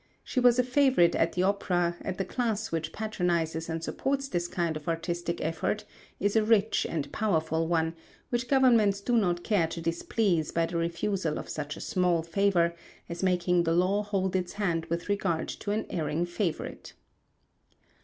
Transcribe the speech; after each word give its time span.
She 0.23 0.39
was 0.39 0.57
a 0.57 0.63
favourite 0.63 1.13
at 1.15 1.33
the 1.33 1.43
opera, 1.43 1.95
and 2.01 2.17
the 2.17 2.25
class 2.25 2.71
which 2.71 2.91
patronises 2.91 3.69
and 3.69 3.83
supports 3.83 4.27
this 4.27 4.47
kind 4.47 4.75
of 4.75 4.87
artistic 4.87 5.39
effort 5.41 5.85
is 6.19 6.35
a 6.35 6.43
rich 6.43 6.87
and 6.89 7.11
powerful 7.11 7.67
one, 7.67 7.93
which 8.29 8.47
governments 8.47 8.99
do 8.99 9.15
not 9.15 9.43
care 9.43 9.67
to 9.67 9.79
displease 9.79 10.51
by 10.51 10.65
the 10.65 10.77
refusal 10.77 11.37
of 11.37 11.49
such 11.49 11.77
a 11.77 11.81
small 11.81 12.23
favour 12.23 12.73
as 13.09 13.21
making 13.21 13.61
the 13.61 13.73
law 13.75 14.01
hold 14.01 14.35
its 14.35 14.53
hand 14.53 14.87
with 14.87 15.07
regard 15.07 15.47
to 15.47 15.69
an 15.69 15.85
erring 15.91 16.25
favourite. 16.25 16.93